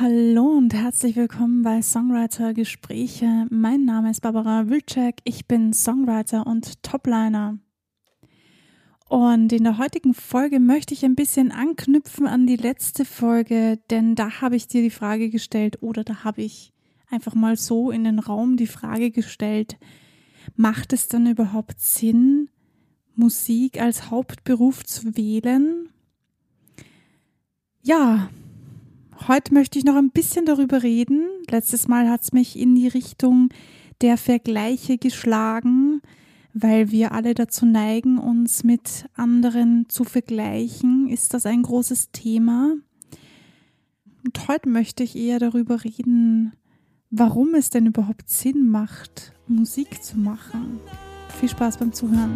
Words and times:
Hallo 0.00 0.52
und 0.52 0.74
herzlich 0.74 1.16
willkommen 1.16 1.64
bei 1.64 1.82
Songwriter 1.82 2.54
Gespräche. 2.54 3.48
Mein 3.50 3.84
Name 3.84 4.12
ist 4.12 4.20
Barbara 4.20 4.68
Wilczek. 4.68 5.16
Ich 5.24 5.48
bin 5.48 5.72
Songwriter 5.72 6.46
und 6.46 6.84
Topliner. 6.84 7.58
Und 9.08 9.52
in 9.52 9.64
der 9.64 9.76
heutigen 9.76 10.14
Folge 10.14 10.60
möchte 10.60 10.94
ich 10.94 11.04
ein 11.04 11.16
bisschen 11.16 11.50
anknüpfen 11.50 12.28
an 12.28 12.46
die 12.46 12.54
letzte 12.54 13.04
Folge, 13.04 13.80
denn 13.90 14.14
da 14.14 14.40
habe 14.40 14.54
ich 14.54 14.68
dir 14.68 14.82
die 14.82 14.90
Frage 14.90 15.30
gestellt 15.30 15.82
oder 15.82 16.04
da 16.04 16.22
habe 16.22 16.42
ich 16.42 16.72
einfach 17.10 17.34
mal 17.34 17.56
so 17.56 17.90
in 17.90 18.04
den 18.04 18.20
Raum 18.20 18.56
die 18.56 18.68
Frage 18.68 19.10
gestellt, 19.10 19.78
macht 20.54 20.92
es 20.92 21.08
dann 21.08 21.26
überhaupt 21.26 21.80
Sinn, 21.80 22.50
Musik 23.16 23.80
als 23.80 24.12
Hauptberuf 24.12 24.84
zu 24.84 25.16
wählen? 25.16 25.88
Ja, 27.82 28.28
heute 29.26 29.52
möchte 29.52 29.78
ich 29.78 29.84
noch 29.84 29.96
ein 29.96 30.10
bisschen 30.10 30.46
darüber 30.46 30.82
reden. 30.82 31.28
Letztes 31.50 31.88
Mal 31.88 32.08
hat 32.08 32.22
es 32.22 32.32
mich 32.32 32.58
in 32.58 32.74
die 32.74 32.88
Richtung 32.88 33.48
der 34.00 34.16
Vergleiche 34.16 34.98
geschlagen 34.98 36.00
weil 36.60 36.90
wir 36.90 37.12
alle 37.12 37.34
dazu 37.34 37.66
neigen, 37.66 38.18
uns 38.18 38.64
mit 38.64 39.06
anderen 39.14 39.88
zu 39.88 40.04
vergleichen, 40.04 41.08
ist 41.08 41.34
das 41.34 41.46
ein 41.46 41.62
großes 41.62 42.10
Thema. 42.10 42.74
Und 44.24 44.48
heute 44.48 44.68
möchte 44.68 45.02
ich 45.02 45.16
eher 45.16 45.38
darüber 45.38 45.84
reden, 45.84 46.52
warum 47.10 47.54
es 47.54 47.70
denn 47.70 47.86
überhaupt 47.86 48.28
Sinn 48.28 48.68
macht, 48.70 49.32
Musik 49.46 50.02
zu 50.02 50.18
machen. 50.18 50.80
Viel 51.38 51.48
Spaß 51.48 51.78
beim 51.78 51.92
Zuhören. 51.92 52.34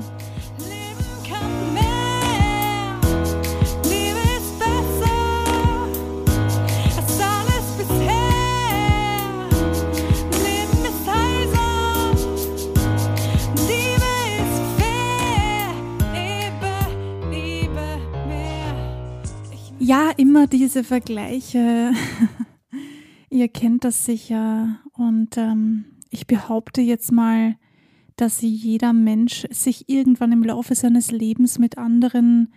Ja, 19.84 20.12
immer 20.16 20.46
diese 20.46 20.84
Vergleiche. 20.84 21.92
Ihr 23.30 23.48
kennt 23.48 23.82
das 23.82 24.04
sicher. 24.06 24.78
Und 24.92 25.36
ähm, 25.36 25.86
ich 26.08 26.28
behaupte 26.28 26.80
jetzt 26.80 27.10
mal, 27.10 27.56
dass 28.14 28.42
jeder 28.42 28.92
Mensch 28.92 29.44
sich 29.50 29.88
irgendwann 29.88 30.30
im 30.30 30.44
Laufe 30.44 30.76
seines 30.76 31.10
Lebens 31.10 31.58
mit 31.58 31.78
anderen 31.78 32.52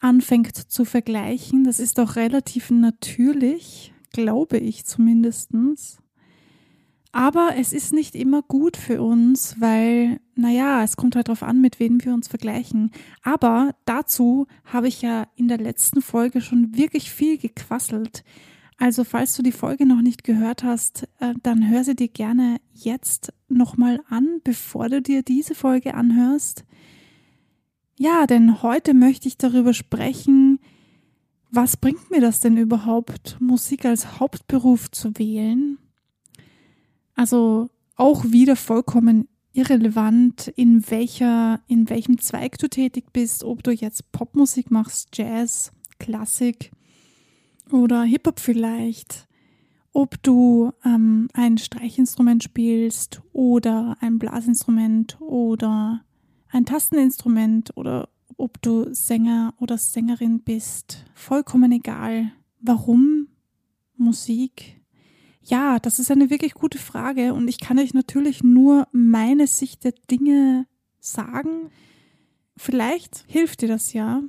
anfängt 0.00 0.56
zu 0.56 0.86
vergleichen. 0.86 1.64
Das 1.64 1.78
ist 1.78 2.00
auch 2.00 2.16
relativ 2.16 2.70
natürlich, 2.70 3.92
glaube 4.10 4.56
ich 4.56 4.86
zumindestens. 4.86 5.99
Aber 7.12 7.54
es 7.56 7.72
ist 7.72 7.92
nicht 7.92 8.14
immer 8.14 8.42
gut 8.42 8.76
für 8.76 9.02
uns, 9.02 9.56
weil, 9.60 10.20
naja, 10.36 10.84
es 10.84 10.96
kommt 10.96 11.16
halt 11.16 11.26
darauf 11.26 11.42
an, 11.42 11.60
mit 11.60 11.80
wem 11.80 12.04
wir 12.04 12.14
uns 12.14 12.28
vergleichen. 12.28 12.92
Aber 13.22 13.74
dazu 13.84 14.46
habe 14.64 14.86
ich 14.86 15.02
ja 15.02 15.26
in 15.34 15.48
der 15.48 15.58
letzten 15.58 16.02
Folge 16.02 16.40
schon 16.40 16.76
wirklich 16.76 17.10
viel 17.10 17.36
gequasselt. 17.36 18.22
Also 18.78 19.04
falls 19.04 19.36
du 19.36 19.42
die 19.42 19.52
Folge 19.52 19.86
noch 19.86 20.00
nicht 20.00 20.22
gehört 20.22 20.62
hast, 20.62 21.08
äh, 21.18 21.34
dann 21.42 21.68
hör 21.68 21.84
sie 21.84 21.96
dir 21.96 22.08
gerne 22.08 22.58
jetzt 22.72 23.32
nochmal 23.48 24.00
an, 24.08 24.40
bevor 24.44 24.88
du 24.88 25.02
dir 25.02 25.22
diese 25.22 25.54
Folge 25.54 25.94
anhörst. 25.94 26.64
Ja, 27.98 28.26
denn 28.26 28.62
heute 28.62 28.94
möchte 28.94 29.28
ich 29.28 29.36
darüber 29.36 29.74
sprechen, 29.74 30.60
was 31.50 31.76
bringt 31.76 32.10
mir 32.10 32.20
das 32.20 32.40
denn 32.40 32.56
überhaupt, 32.56 33.36
Musik 33.40 33.84
als 33.84 34.20
Hauptberuf 34.20 34.90
zu 34.90 35.18
wählen? 35.18 35.76
Also 37.20 37.68
auch 37.96 38.24
wieder 38.24 38.56
vollkommen 38.56 39.28
irrelevant, 39.52 40.48
in 40.56 40.90
welcher, 40.90 41.60
in 41.66 41.90
welchem 41.90 42.18
Zweig 42.18 42.56
du 42.56 42.66
tätig 42.66 43.12
bist, 43.12 43.44
ob 43.44 43.62
du 43.62 43.72
jetzt 43.72 44.10
Popmusik 44.10 44.70
machst, 44.70 45.10
Jazz, 45.12 45.70
Klassik 45.98 46.70
oder 47.70 48.04
Hip-Hop 48.04 48.40
vielleicht, 48.40 49.28
ob 49.92 50.22
du 50.22 50.72
ähm, 50.82 51.28
ein 51.34 51.58
Streichinstrument 51.58 52.42
spielst 52.42 53.20
oder 53.34 53.98
ein 54.00 54.18
Blasinstrument 54.18 55.20
oder 55.20 56.02
ein 56.48 56.64
Tasteninstrument 56.64 57.76
oder 57.76 58.08
ob 58.38 58.62
du 58.62 58.94
Sänger 58.94 59.52
oder 59.58 59.76
Sängerin 59.76 60.40
bist, 60.40 61.04
vollkommen 61.12 61.70
egal. 61.70 62.32
Warum 62.62 63.28
Musik 63.98 64.79
ja, 65.42 65.78
das 65.78 65.98
ist 65.98 66.10
eine 66.10 66.30
wirklich 66.30 66.54
gute 66.54 66.78
Frage 66.78 67.34
und 67.34 67.48
ich 67.48 67.58
kann 67.58 67.78
euch 67.78 67.94
natürlich 67.94 68.42
nur 68.42 68.86
meine 68.92 69.46
Sicht 69.46 69.84
der 69.84 69.94
Dinge 70.10 70.66
sagen. 70.98 71.70
Vielleicht 72.56 73.24
hilft 73.26 73.62
dir 73.62 73.68
das 73.68 73.92
ja, 73.92 74.22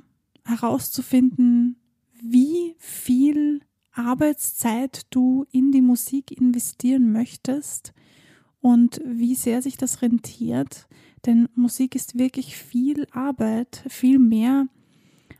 herauszufinden, 0.44 1.76
wie 2.22 2.74
viel 2.78 3.60
Arbeitszeit 3.92 5.02
du 5.10 5.44
in 5.50 5.70
die 5.70 5.82
Musik 5.82 6.30
investieren 6.30 7.12
möchtest 7.12 7.92
und 8.60 9.02
wie 9.04 9.34
sehr 9.34 9.60
sich 9.60 9.76
das 9.76 10.00
rentiert. 10.00 10.88
Denn 11.26 11.48
Musik 11.54 11.94
ist 11.94 12.18
wirklich 12.18 12.56
viel 12.56 13.06
Arbeit, 13.10 13.84
viel 13.88 14.18
mehr 14.18 14.66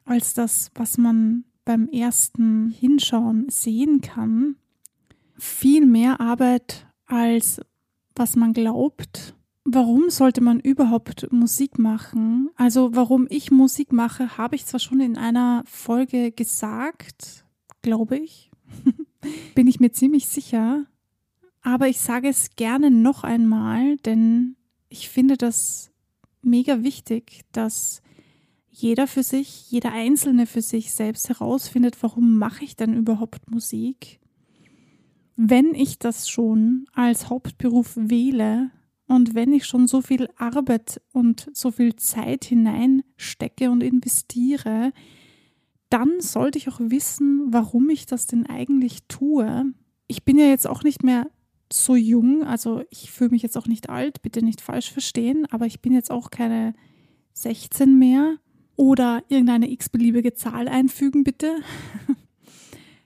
als 0.04 0.34
das, 0.34 0.70
was 0.74 0.98
man 0.98 1.44
beim 1.64 1.88
ersten 1.88 2.70
Hinschauen 2.70 3.48
sehen 3.48 4.00
kann 4.00 4.56
viel 5.38 5.86
mehr 5.86 6.20
Arbeit, 6.20 6.86
als 7.06 7.60
was 8.14 8.36
man 8.36 8.52
glaubt. 8.52 9.34
Warum 9.64 10.10
sollte 10.10 10.40
man 10.40 10.60
überhaupt 10.60 11.30
Musik 11.32 11.78
machen? 11.78 12.50
Also 12.56 12.94
warum 12.94 13.26
ich 13.30 13.50
Musik 13.50 13.92
mache, 13.92 14.36
habe 14.36 14.56
ich 14.56 14.66
zwar 14.66 14.80
schon 14.80 15.00
in 15.00 15.16
einer 15.16 15.62
Folge 15.66 16.32
gesagt, 16.32 17.44
glaube 17.80 18.18
ich. 18.18 18.50
Bin 19.54 19.68
ich 19.68 19.78
mir 19.78 19.92
ziemlich 19.92 20.26
sicher. 20.26 20.86
Aber 21.62 21.86
ich 21.86 22.00
sage 22.00 22.28
es 22.28 22.56
gerne 22.56 22.90
noch 22.90 23.22
einmal, 23.22 23.96
denn 23.98 24.56
ich 24.88 25.08
finde 25.08 25.36
das 25.36 25.92
mega 26.42 26.82
wichtig, 26.82 27.42
dass 27.52 28.02
jeder 28.68 29.06
für 29.06 29.22
sich, 29.22 29.70
jeder 29.70 29.92
Einzelne 29.92 30.46
für 30.46 30.62
sich 30.62 30.92
selbst 30.92 31.28
herausfindet, 31.28 32.02
warum 32.02 32.36
mache 32.36 32.64
ich 32.64 32.74
denn 32.74 32.94
überhaupt 32.94 33.50
Musik? 33.50 34.18
Wenn 35.36 35.74
ich 35.74 35.98
das 35.98 36.28
schon 36.28 36.86
als 36.92 37.28
Hauptberuf 37.28 37.92
wähle 37.96 38.70
und 39.06 39.34
wenn 39.34 39.52
ich 39.52 39.66
schon 39.66 39.86
so 39.86 40.00
viel 40.00 40.28
Arbeit 40.36 41.00
und 41.12 41.50
so 41.52 41.70
viel 41.70 41.96
Zeit 41.96 42.44
hineinstecke 42.44 43.70
und 43.70 43.82
investiere, 43.82 44.92
dann 45.90 46.20
sollte 46.20 46.58
ich 46.58 46.68
auch 46.68 46.80
wissen, 46.80 47.52
warum 47.52 47.90
ich 47.90 48.06
das 48.06 48.26
denn 48.26 48.46
eigentlich 48.46 49.04
tue. 49.08 49.74
Ich 50.06 50.24
bin 50.24 50.38
ja 50.38 50.46
jetzt 50.46 50.66
auch 50.66 50.82
nicht 50.82 51.02
mehr 51.02 51.30
so 51.72 51.96
jung, 51.96 52.44
also 52.44 52.82
ich 52.90 53.10
fühle 53.10 53.30
mich 53.30 53.42
jetzt 53.42 53.56
auch 53.56 53.66
nicht 53.66 53.90
alt, 53.90 54.22
bitte 54.22 54.44
nicht 54.44 54.60
falsch 54.60 54.90
verstehen, 54.90 55.46
aber 55.50 55.66
ich 55.66 55.80
bin 55.80 55.92
jetzt 55.92 56.10
auch 56.10 56.30
keine 56.30 56.74
16 57.34 57.98
mehr 57.98 58.36
oder 58.76 59.22
irgendeine 59.28 59.70
x-beliebige 59.70 60.34
Zahl 60.34 60.68
einfügen, 60.68 61.24
bitte. 61.24 61.56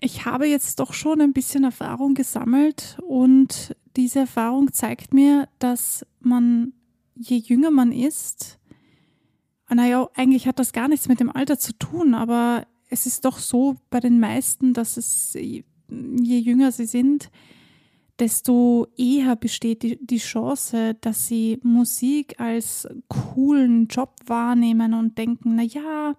ich 0.01 0.25
habe 0.25 0.47
jetzt 0.47 0.79
doch 0.81 0.93
schon 0.93 1.21
ein 1.21 1.33
bisschen 1.33 1.65
Erfahrung 1.65 2.15
gesammelt 2.15 2.99
und 3.07 3.75
diese 3.97 4.21
Erfahrung 4.21 4.73
zeigt 4.73 5.15
mir, 5.15 5.49
dass 5.59 6.05
man, 6.21 6.73
je 7.15 7.37
jünger 7.37 7.71
man 7.71 7.93
ist, 7.93 8.59
naja, 9.69 10.09
eigentlich 10.15 10.47
hat 10.47 10.59
das 10.59 10.73
gar 10.73 10.89
nichts 10.89 11.09
mit 11.09 11.19
dem 11.19 11.31
Alter 11.31 11.59
zu 11.59 11.73
tun, 11.73 12.15
aber 12.15 12.67
es 12.89 13.07
ist 13.07 13.25
doch 13.25 13.39
so 13.39 13.77
bei 13.91 14.01
den 14.01 14.21
meisten, 14.21 14.75
dass 14.75 14.97
es, 14.97 15.35
je 15.35 15.65
jünger 15.89 16.71
sie 16.73 16.87
sind, 16.87 17.31
desto 18.19 18.87
eher 18.97 19.37
besteht 19.37 19.83
die, 19.83 19.99
die 20.05 20.19
Chance, 20.19 20.95
dass 21.01 21.27
sie 21.27 21.59
Musik 21.63 22.41
als 22.41 22.89
coolen 23.09 23.89
Job 23.89 24.15
wahrnehmen 24.27 24.95
und 24.95 25.19
denken, 25.19 25.57
na 25.57 25.63
ja, 25.63 26.15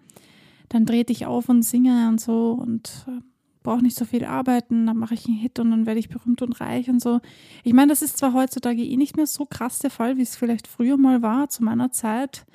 dann 0.69 0.85
drehe 0.85 1.05
ich 1.07 1.25
auf 1.25 1.49
und 1.49 1.63
singe 1.63 2.09
und 2.09 2.19
so 2.19 2.51
und 2.51 3.05
äh, 3.07 3.21
brauche 3.67 3.83
nicht 3.83 3.97
so 3.97 4.05
viel 4.05 4.23
arbeiten, 4.23 4.85
dann 4.85 4.95
mache 4.95 5.13
ich 5.13 5.25
einen 5.27 5.35
Hit 5.35 5.59
und 5.59 5.71
dann 5.71 5.85
werde 5.85 5.99
ich 5.99 6.07
berühmt 6.07 6.41
und 6.41 6.61
reich 6.61 6.89
und 6.89 7.01
so. 7.01 7.19
Ich 7.65 7.73
meine, 7.73 7.89
das 7.89 8.01
ist 8.01 8.17
zwar 8.17 8.31
heutzutage 8.31 8.81
eh 8.81 8.95
nicht 8.95 9.17
mehr 9.17 9.27
so 9.27 9.45
krass 9.45 9.79
der 9.79 9.89
Fall, 9.89 10.15
wie 10.15 10.21
es 10.21 10.37
vielleicht 10.37 10.67
früher 10.67 10.95
mal 10.95 11.21
war. 11.21 11.49
Zu 11.49 11.65
meiner 11.65 11.91
Zeit 11.91 12.45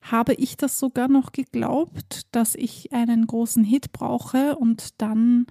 habe 0.00 0.34
ich 0.34 0.56
das 0.56 0.80
sogar 0.80 1.06
noch 1.06 1.30
geglaubt, 1.30 2.22
dass 2.32 2.56
ich 2.56 2.92
einen 2.92 3.28
großen 3.28 3.62
Hit 3.62 3.92
brauche 3.92 4.56
und 4.56 5.00
dann 5.00 5.46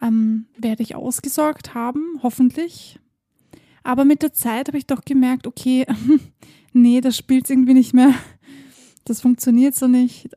ähm, 0.00 0.46
werde 0.56 0.82
ich 0.82 0.94
ausgesorgt 0.94 1.74
haben, 1.74 2.18
hoffentlich. 2.22 2.98
Aber 3.82 4.06
mit 4.06 4.22
der 4.22 4.32
Zeit 4.32 4.68
habe 4.68 4.78
ich 4.78 4.86
doch 4.86 5.04
gemerkt, 5.04 5.46
okay, 5.46 5.84
nee, 6.72 7.02
das 7.02 7.14
spielt 7.14 7.50
irgendwie 7.50 7.74
nicht 7.74 7.92
mehr. 7.92 8.14
Das 9.04 9.20
funktioniert 9.20 9.74
so 9.74 9.86
nicht. 9.86 10.30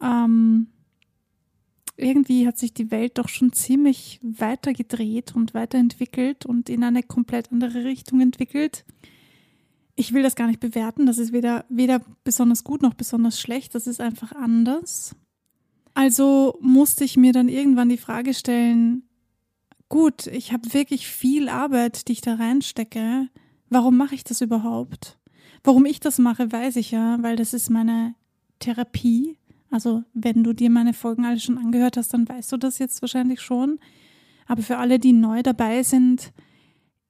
Ähm, 0.00 0.68
irgendwie 1.96 2.46
hat 2.46 2.58
sich 2.58 2.74
die 2.74 2.90
Welt 2.90 3.18
doch 3.18 3.28
schon 3.28 3.52
ziemlich 3.52 4.20
weitergedreht 4.22 5.34
und 5.34 5.54
weiterentwickelt 5.54 6.44
und 6.44 6.68
in 6.68 6.84
eine 6.84 7.02
komplett 7.02 7.50
andere 7.50 7.84
Richtung 7.84 8.20
entwickelt. 8.20 8.84
Ich 9.94 10.12
will 10.12 10.22
das 10.22 10.36
gar 10.36 10.46
nicht 10.46 10.60
bewerten, 10.60 11.06
das 11.06 11.16
ist 11.16 11.32
weder, 11.32 11.64
weder 11.70 12.02
besonders 12.22 12.64
gut 12.64 12.82
noch 12.82 12.94
besonders 12.94 13.40
schlecht, 13.40 13.74
das 13.74 13.86
ist 13.86 14.00
einfach 14.00 14.32
anders. 14.32 15.16
Also 15.94 16.58
musste 16.60 17.04
ich 17.04 17.16
mir 17.16 17.32
dann 17.32 17.48
irgendwann 17.48 17.88
die 17.88 17.96
Frage 17.96 18.34
stellen, 18.34 19.04
gut, 19.88 20.26
ich 20.26 20.52
habe 20.52 20.74
wirklich 20.74 21.06
viel 21.06 21.48
Arbeit, 21.48 22.08
die 22.08 22.12
ich 22.12 22.20
da 22.20 22.34
reinstecke. 22.34 23.28
Warum 23.70 23.96
mache 23.96 24.14
ich 24.14 24.22
das 24.22 24.42
überhaupt? 24.42 25.18
Warum 25.64 25.86
ich 25.86 25.98
das 25.98 26.18
mache, 26.18 26.52
weiß 26.52 26.76
ich 26.76 26.90
ja, 26.90 27.16
weil 27.22 27.36
das 27.36 27.54
ist 27.54 27.70
meine 27.70 28.14
Therapie. 28.58 29.38
Also 29.70 30.04
wenn 30.14 30.44
du 30.44 30.52
dir 30.52 30.70
meine 30.70 30.92
Folgen 30.92 31.24
alle 31.24 31.40
schon 31.40 31.58
angehört 31.58 31.96
hast, 31.96 32.14
dann 32.14 32.28
weißt 32.28 32.52
du 32.52 32.56
das 32.56 32.78
jetzt 32.78 33.02
wahrscheinlich 33.02 33.40
schon. 33.40 33.78
Aber 34.46 34.62
für 34.62 34.78
alle, 34.78 34.98
die 34.98 35.12
neu 35.12 35.42
dabei 35.42 35.82
sind, 35.82 36.32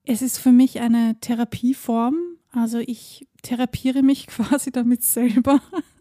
es 0.05 0.23
ist 0.23 0.39
für 0.39 0.53
mich 0.53 0.81
eine 0.81 1.19
Therapieform. 1.21 2.17
Also 2.51 2.79
ich 2.79 3.27
therapiere 3.43 4.03
mich 4.03 4.27
quasi 4.29 4.71
damit 4.71 5.03
selber, 5.03 5.61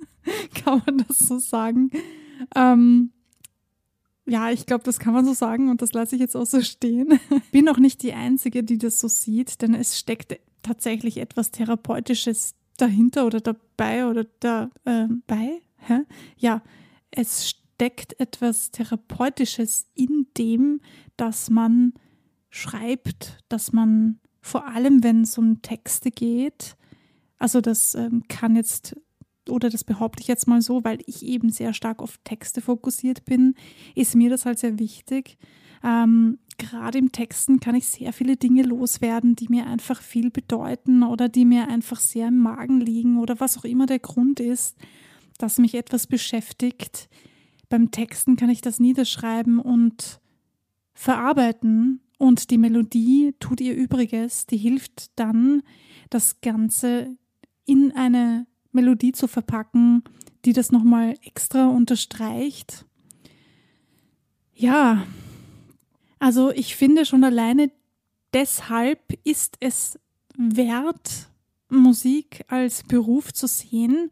kann 0.63 0.81
man 0.86 1.00
das 1.00 1.19
so 1.19 1.40
sagen. 1.40 1.92
Ähm, 2.56 3.12
ja, 4.28 4.50
ich 4.50 4.66
glaube, 4.66 4.84
das 4.84 5.00
kann 5.00 5.13
man 5.13 5.25
so 5.25 5.34
sagen 5.34 5.69
und 5.69 5.81
das 5.81 5.94
lasse 5.94 6.16
ich 6.16 6.22
jetzt 6.22 6.36
auch 6.36 6.46
so 6.46 6.62
stehen. 6.62 7.19
Bin 7.51 7.69
auch 7.69 7.78
nicht 7.78 8.01
die 8.01 8.13
Einzige, 8.13 8.63
die 8.63 8.78
das 8.78 9.00
so 9.00 9.08
sieht, 9.08 9.62
denn 9.62 9.74
es 9.75 10.00
steckt 10.00 10.40
tatsächlich 10.63 11.18
etwas 11.18 11.51
Therapeutisches 11.51 12.56
dahinter 12.78 13.25
oder 13.25 13.40
dabei 13.40 14.08
oder 14.08 14.25
dabei. 14.40 15.62
Ja, 16.38 16.62
es 17.12 17.50
steckt 17.50 18.20
etwas 18.20 18.72
Therapeutisches 18.72 19.88
in 19.94 20.28
dem, 20.38 20.82
dass 21.18 21.50
man 21.50 21.94
schreibt, 22.50 23.38
dass 23.50 23.74
man 23.74 24.20
vor 24.42 24.68
allem, 24.68 25.04
wenn 25.04 25.22
es 25.22 25.38
um 25.38 25.62
Texte 25.62 26.12
geht, 26.12 26.78
also 27.38 27.62
das 27.62 27.96
ähm, 27.96 28.24
kann 28.28 28.56
jetzt 28.56 28.96
oder 29.50 29.70
das 29.70 29.84
behaupte 29.84 30.22
ich 30.22 30.28
jetzt 30.28 30.48
mal 30.48 30.62
so, 30.62 30.84
weil 30.84 31.00
ich 31.06 31.24
eben 31.24 31.50
sehr 31.50 31.74
stark 31.74 32.02
auf 32.02 32.18
Texte 32.24 32.62
fokussiert 32.62 33.26
bin, 33.26 33.54
ist 33.94 34.16
mir 34.16 34.30
das 34.30 34.46
halt 34.46 34.58
sehr 34.58 34.80
wichtig. 34.80 35.38
Ähm, 35.84 36.40
Gerade 36.58 36.98
im 36.98 37.12
Texten 37.12 37.60
kann 37.60 37.76
ich 37.76 37.86
sehr 37.86 38.14
viele 38.14 38.38
Dinge 38.38 38.64
loswerden, 38.64 39.36
die 39.36 39.48
mir 39.50 39.68
einfach 39.68 40.02
viel 40.02 40.32
bedeuten 40.32 41.04
oder 41.04 41.28
die 41.28 41.46
mir 41.46 41.68
einfach 41.68 42.00
sehr 42.00 42.30
im 42.30 42.38
Magen 42.40 42.80
liegen 42.80 43.20
oder 43.20 43.40
was 43.40 43.58
auch 43.58 43.66
immer 43.66 43.86
der 43.86 44.00
Grund 44.00 44.40
ist 44.40 44.78
dass 45.38 45.58
mich 45.58 45.76
etwas 45.76 46.08
beschäftigt. 46.08 47.10
Beim 47.70 47.92
Texten 47.92 48.36
kann 48.36 48.50
ich 48.50 48.62
das 48.62 48.80
niederschreiben 48.80 49.60
und 49.60 50.20
verarbeiten 50.94 52.02
und 52.18 52.50
die 52.52 52.58
Melodie 52.58 53.34
tut 53.40 53.60
ihr 53.62 53.76
Übriges, 53.76 54.46
die 54.46 54.58
hilft 54.58 55.18
dann, 55.20 55.64
das 56.10 56.42
Ganze 56.42 57.18
in 57.66 57.92
eine 57.92 58.48
Melodie 58.72 59.12
zu 59.12 59.28
verpacken, 59.28 60.04
die 60.46 60.54
das 60.54 60.72
nochmal 60.72 61.16
extra 61.24 61.68
unterstreicht. 61.68 62.86
Ja, 64.54 65.06
also 66.20 66.52
ich 66.52 66.76
finde 66.76 67.06
schon 67.06 67.24
alleine 67.24 67.72
deshalb 68.34 69.18
ist 69.24 69.58
es 69.60 70.00
wert, 70.38 71.30
Musik 71.70 72.46
als 72.48 72.84
Beruf 72.84 73.34
zu 73.34 73.48
sehen 73.48 74.12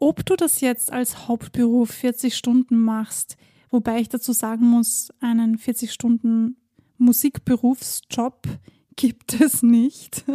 ob 0.00 0.26
du 0.26 0.34
das 0.34 0.60
jetzt 0.60 0.92
als 0.92 1.28
Hauptberuf 1.28 1.90
40 1.90 2.36
Stunden 2.36 2.78
machst, 2.78 3.36
wobei 3.70 4.00
ich 4.00 4.08
dazu 4.08 4.32
sagen 4.32 4.66
muss, 4.66 5.12
einen 5.20 5.58
40 5.58 5.92
Stunden 5.92 6.56
Musikberufsjob 6.98 8.48
gibt 8.96 9.40
es 9.40 9.62
nicht. 9.62 10.24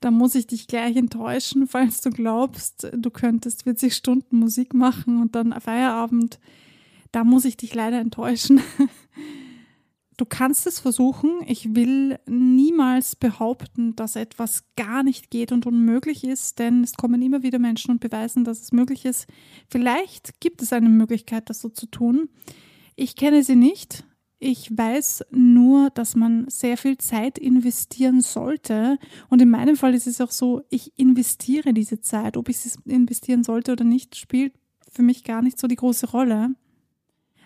Da 0.00 0.12
muss 0.12 0.36
ich 0.36 0.46
dich 0.46 0.68
gleich 0.68 0.94
enttäuschen, 0.94 1.66
falls 1.66 2.00
du 2.00 2.10
glaubst, 2.10 2.88
du 2.92 3.10
könntest 3.10 3.64
40 3.64 3.92
Stunden 3.92 4.38
Musik 4.38 4.72
machen 4.72 5.20
und 5.20 5.34
dann 5.34 5.52
Feierabend. 5.60 6.38
Da 7.10 7.24
muss 7.24 7.44
ich 7.44 7.56
dich 7.56 7.74
leider 7.74 7.98
enttäuschen. 7.98 8.60
Du 10.18 10.26
kannst 10.26 10.66
es 10.66 10.80
versuchen. 10.80 11.42
Ich 11.46 11.76
will 11.76 12.18
niemals 12.26 13.14
behaupten, 13.14 13.94
dass 13.94 14.16
etwas 14.16 14.64
gar 14.76 15.04
nicht 15.04 15.30
geht 15.30 15.52
und 15.52 15.64
unmöglich 15.64 16.24
ist, 16.24 16.58
denn 16.58 16.82
es 16.82 16.94
kommen 16.94 17.22
immer 17.22 17.44
wieder 17.44 17.60
Menschen 17.60 17.92
und 17.92 18.00
beweisen, 18.00 18.42
dass 18.42 18.60
es 18.60 18.72
möglich 18.72 19.04
ist. 19.04 19.28
Vielleicht 19.68 20.40
gibt 20.40 20.60
es 20.60 20.72
eine 20.72 20.88
Möglichkeit, 20.88 21.48
das 21.48 21.60
so 21.60 21.68
zu 21.68 21.86
tun. 21.86 22.28
Ich 22.96 23.14
kenne 23.14 23.44
sie 23.44 23.54
nicht. 23.54 24.04
Ich 24.40 24.76
weiß 24.76 25.26
nur, 25.30 25.90
dass 25.90 26.16
man 26.16 26.48
sehr 26.48 26.76
viel 26.76 26.98
Zeit 26.98 27.38
investieren 27.38 28.20
sollte. 28.20 28.98
Und 29.28 29.40
in 29.40 29.50
meinem 29.50 29.76
Fall 29.76 29.94
ist 29.94 30.08
es 30.08 30.20
auch 30.20 30.32
so, 30.32 30.62
ich 30.68 30.98
investiere 30.98 31.72
diese 31.72 32.00
Zeit. 32.00 32.36
Ob 32.36 32.48
ich 32.48 32.58
sie 32.58 32.76
investieren 32.86 33.44
sollte 33.44 33.70
oder 33.70 33.84
nicht, 33.84 34.16
spielt 34.16 34.52
für 34.90 35.02
mich 35.02 35.22
gar 35.22 35.42
nicht 35.42 35.60
so 35.60 35.68
die 35.68 35.76
große 35.76 36.10
Rolle 36.10 36.56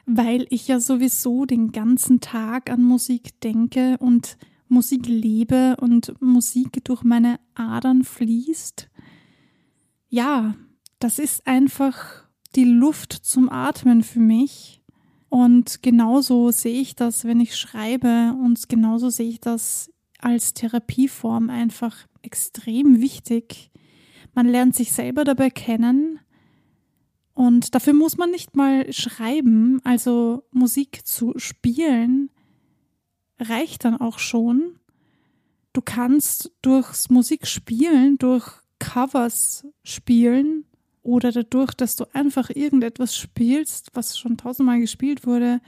weil 0.07 0.47
ich 0.51 0.69
ja 0.69 0.81
sowieso 0.81 1.45
den 1.45 1.73
ganzen 1.73 2.21
Tag 2.21 2.71
an 2.71 2.83
Musik 2.83 3.41
denke 3.41 3.97
und 3.99 4.37
Musik 4.69 5.07
lebe 5.07 5.77
und 5.81 6.21
Musik 6.21 6.85
durch 6.85 7.03
meine 7.03 7.39
Adern 7.55 8.05
fließt. 8.05 8.89
Ja, 10.09 10.55
das 10.99 11.19
ist 11.19 11.47
einfach 11.47 12.25
die 12.55 12.65
Luft 12.65 13.13
zum 13.13 13.51
Atmen 13.51 14.03
für 14.03 14.21
mich. 14.21 14.83
Und 15.29 15.83
genauso 15.83 16.51
sehe 16.51 16.81
ich 16.81 16.95
das, 16.95 17.25
wenn 17.25 17.41
ich 17.41 17.57
schreibe 17.57 18.37
und 18.43 18.69
genauso 18.69 19.09
sehe 19.09 19.31
ich 19.31 19.41
das 19.41 19.91
als 20.19 20.53
Therapieform 20.53 21.49
einfach 21.51 21.97
extrem 22.23 23.01
wichtig. 23.01 23.71
Man 24.35 24.47
lernt 24.47 24.75
sich 24.75 24.93
selber 24.93 25.25
dabei 25.25 25.51
kennen, 25.51 26.21
und 27.35 27.75
dafür 27.75 27.95
muss 27.95 28.17
man 28.17 28.31
nicht 28.31 28.57
mal 28.57 28.93
schreiben, 28.93 29.81
also 29.85 30.45
Musik 30.51 31.07
zu 31.07 31.33
spielen, 31.37 32.31
reicht 33.39 33.85
dann 33.85 33.97
auch 33.97 34.19
schon. 34.19 34.79
Du 35.73 35.81
kannst 35.81 36.53
durchs 36.61 37.09
Musikspielen, 37.09 38.19
durch 38.19 38.47
Covers 38.79 39.67
spielen 39.85 40.65
oder 41.03 41.33
dadurch, 41.33 41.73
dass 41.73 41.97
du 41.97 42.05
einfach 42.13 42.51
irgendetwas 42.51 43.17
spielst, 43.17 43.91
was 43.95 44.19
schon 44.19 44.37
tausendmal 44.37 44.81
gespielt 44.81 45.27
wurde, 45.27 45.61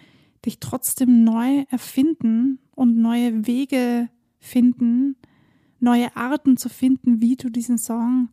dich 0.44 0.60
trotzdem 0.60 1.24
neu 1.24 1.64
erfinden 1.70 2.58
und 2.72 2.98
neue 2.98 3.46
Wege 3.46 4.10
finden, 4.38 5.16
neue 5.80 6.14
Arten 6.16 6.58
zu 6.58 6.68
finden, 6.68 7.22
wie 7.22 7.36
du 7.36 7.48
diesen 7.48 7.78
Song 7.78 8.28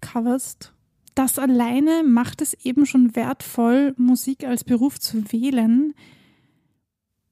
coverst 0.00 0.74
das 1.14 1.38
alleine 1.38 2.02
macht 2.02 2.40
es 2.40 2.54
eben 2.64 2.86
schon 2.86 3.14
wertvoll, 3.14 3.94
Musik 3.96 4.44
als 4.44 4.64
Beruf 4.64 4.98
zu 4.98 5.32
wählen. 5.32 5.94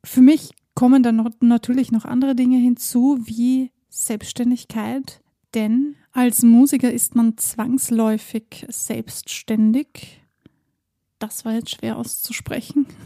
Für 0.05 0.21
mich 0.21 0.51
kommen 0.75 1.03
dann 1.03 1.29
natürlich 1.41 1.93
noch 1.93 2.05
andere 2.05 2.35
Dinge 2.35 2.59
hinzu, 2.59 3.19
wie 3.25 3.71
Selbstständigkeit, 3.89 5.23
denn 5.55 5.97
als 6.13 6.43
Musiker 6.43 6.93
ist 6.93 7.15
man 7.15 7.37
zwangsläufig 7.37 8.67
selbstständig. 8.69 10.21
Das 11.19 11.45
war 11.45 11.55
jetzt 11.55 11.71
schwer 11.71 11.97
auszusprechen. 11.97 12.87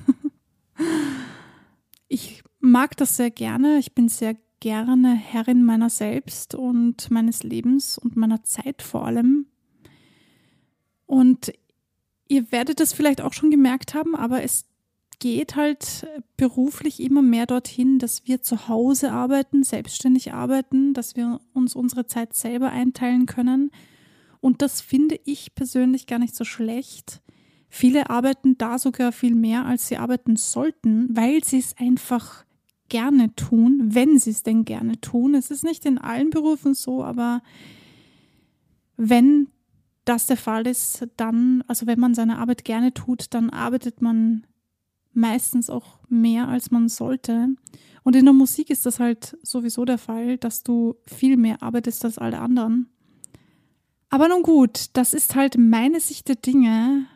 Ich 2.09 2.45
mag 2.61 2.97
das 2.97 3.17
sehr 3.17 3.31
gerne. 3.31 3.79
Ich 3.79 3.95
bin 3.95 4.09
sehr 4.09 4.37
gerne 4.61 5.15
Herrin 5.15 5.65
meiner 5.65 5.91
selbst 5.91 6.55
und 6.55 7.11
meines 7.11 7.43
Lebens 7.43 7.99
und 7.99 8.17
meiner 8.17 8.43
Zeit 8.45 8.83
vor 8.83 9.07
allem. 9.07 9.47
Und 11.07 11.53
ihr 12.29 12.51
werdet 12.53 12.81
es 12.81 12.93
vielleicht 12.93 13.21
auch 13.21 13.33
schon 13.33 13.51
gemerkt 13.51 13.95
haben, 13.95 14.15
aber 14.15 14.43
es 14.43 14.67
geht 15.19 15.57
halt 15.57 16.07
beruflich 16.37 17.01
immer 17.01 17.23
mehr 17.23 17.47
dorthin, 17.47 17.99
dass 17.99 18.27
wir 18.27 18.43
zu 18.43 18.69
Hause 18.69 19.13
arbeiten, 19.13 19.63
selbstständig 19.63 20.35
arbeiten, 20.35 20.93
dass 20.93 21.17
wir 21.17 21.41
uns 21.55 21.75
unsere 21.75 22.07
Zeit 22.07 22.35
selber 22.35 22.71
einteilen 22.71 23.27
können. 23.27 23.71
Und 24.41 24.61
das 24.63 24.81
finde 24.81 25.19
ich 25.25 25.55
persönlich 25.55 26.07
gar 26.07 26.19
nicht 26.19 26.35
so 26.35 26.45
schlecht. 26.45 27.23
Viele 27.69 28.11
arbeiten 28.11 28.59
da 28.59 28.79
sogar 28.79 29.13
viel 29.13 29.35
mehr, 29.35 29.65
als 29.65 29.89
sie 29.89 29.97
arbeiten 29.97 30.37
sollten, 30.37 31.09
weil 31.17 31.43
sie 31.43 31.59
es 31.59 31.77
einfach 31.79 32.45
gerne 32.89 33.35
tun, 33.35 33.81
wenn 33.83 34.19
sie 34.19 34.31
es 34.31 34.43
denn 34.43 34.65
gerne 34.65 35.01
tun. 35.01 35.35
Es 35.35 35.51
ist 35.51 35.65
nicht 35.65 35.85
in 35.87 35.99
allen 35.99 36.31
Berufen 36.31 36.75
so, 36.75 37.03
aber 37.03 37.43
wenn 38.97 39.49
das 40.07 40.27
der 40.27 40.37
Fall 40.37 40.67
ist, 40.67 41.07
dann, 41.17 41.63
also 41.67 41.87
wenn 41.87 42.01
man 42.01 42.15
seine 42.15 42.39
Arbeit 42.39 42.65
gerne 42.65 42.95
tut, 42.95 43.27
dann 43.35 43.51
arbeitet 43.51 44.01
man 44.01 44.47
meistens 45.13 45.69
auch 45.69 45.99
mehr, 46.09 46.49
als 46.49 46.71
man 46.71 46.89
sollte. 46.89 47.49
Und 48.05 48.15
in 48.15 48.25
der 48.25 48.35
Musik 48.35 48.71
ist 48.71 48.87
das 48.87 49.01
halt 49.01 49.37
sowieso 49.43 49.85
der 49.85 49.99
Fall, 49.99 50.39
dass 50.39 50.63
du 50.63 50.95
viel 51.07 51.37
mehr 51.37 51.63
arbeitest 51.63 52.05
als 52.05 52.19
alle 52.19 52.39
anderen. 52.39 52.89
Aber 54.09 54.29
nun 54.29 54.43
gut, 54.43 54.91
das 54.93 55.13
ist 55.13 55.35
halt 55.35 55.59
meine 55.59 56.01
Sicht 56.01 56.29
der 56.29 56.37
Dinge. 56.37 57.07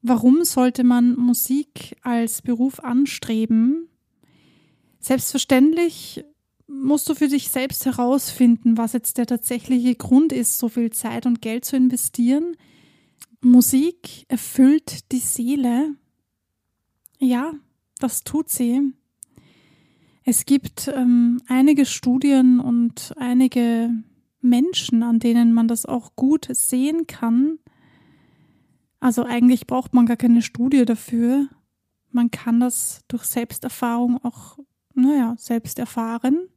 Warum 0.00 0.44
sollte 0.44 0.84
man 0.84 1.16
Musik 1.16 1.96
als 2.02 2.40
Beruf 2.40 2.80
anstreben? 2.80 3.88
Selbstverständlich 5.00 6.24
musst 6.68 7.08
du 7.08 7.14
für 7.14 7.28
dich 7.28 7.48
selbst 7.48 7.86
herausfinden, 7.86 8.76
was 8.76 8.92
jetzt 8.92 9.18
der 9.18 9.26
tatsächliche 9.26 9.94
Grund 9.94 10.32
ist, 10.32 10.58
so 10.58 10.68
viel 10.68 10.90
Zeit 10.90 11.26
und 11.26 11.42
Geld 11.42 11.64
zu 11.64 11.76
investieren. 11.76 12.56
Musik 13.40 14.24
erfüllt 14.28 15.10
die 15.12 15.18
Seele. 15.18 15.94
Ja, 17.18 17.54
das 17.98 18.22
tut 18.22 18.50
sie. 18.50 18.92
Es 20.24 20.44
gibt 20.44 20.88
ähm, 20.88 21.40
einige 21.48 21.86
Studien 21.86 22.60
und 22.60 23.14
einige 23.16 23.90
Menschen, 24.40 25.02
an 25.02 25.18
denen 25.18 25.52
man 25.52 25.68
das 25.68 25.86
auch 25.86 26.14
gut 26.16 26.48
sehen 26.50 27.06
kann. 27.06 27.58
Also 29.00 29.24
eigentlich 29.24 29.66
braucht 29.66 29.94
man 29.94 30.06
gar 30.06 30.16
keine 30.16 30.42
Studie 30.42 30.84
dafür. 30.84 31.48
Man 32.10 32.30
kann 32.30 32.60
das 32.60 33.02
durch 33.08 33.24
Selbsterfahrung 33.24 34.22
auch, 34.22 34.58
naja, 34.94 35.34
selbst 35.38 35.78
erfahren. 35.78 36.48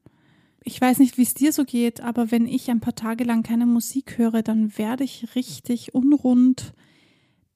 Ich 0.64 0.80
weiß 0.80 1.00
nicht, 1.00 1.18
wie 1.18 1.24
es 1.24 1.34
dir 1.34 1.52
so 1.52 1.66
geht, 1.66 2.02
aber 2.02 2.30
wenn 2.30 2.46
ich 2.46 2.70
ein 2.70 2.82
paar 2.82 2.96
Tage 2.96 3.24
lang 3.24 3.42
keine 3.42 3.66
Musik 3.66 4.18
höre, 4.18 4.44
dann 4.44 4.78
werde 4.78 5.04
ich 5.04 5.36
richtig 5.36 5.96
unrund. 5.96 6.74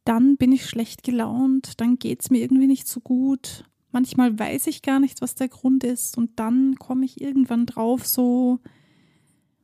Dann 0.06 0.38
bin 0.38 0.52
ich 0.52 0.66
schlecht 0.66 1.04
gelaunt, 1.04 1.80
dann 1.82 1.98
geht 1.98 2.22
es 2.22 2.30
mir 2.32 2.40
irgendwie 2.40 2.68
nicht 2.68 2.88
so 2.88 3.00
gut. 3.00 3.66
Manchmal 3.92 4.38
weiß 4.38 4.68
ich 4.68 4.82
gar 4.82 5.00
nicht, 5.00 5.22
was 5.22 5.36
der 5.36 5.50
Grund 5.50 5.84
ist 5.84 6.18
und 6.18 6.40
dann 6.40 6.76
komme 6.76 7.06
ich 7.06 7.22
irgendwann 7.22 7.66
drauf 7.66 8.06
so, 8.06 8.60